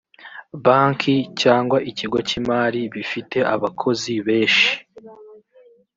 banki 0.63 1.15
cyangwa 1.41 1.77
ikigo 1.89 2.17
cy 2.27 2.33
‘imari 2.39 2.81
bifite 2.93 3.37
abakozi 3.53 4.13
beshi. 4.25 4.71